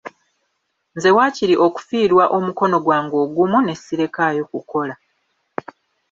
Nze 0.95 1.09
waakiri 1.17 1.55
okufiirwa 1.65 2.23
omukono 2.37 2.77
gwange 2.85 3.15
ogumu, 3.23 3.57
ne 3.63 3.75
sirekaayo 3.75 4.43
kukola. 4.51 4.95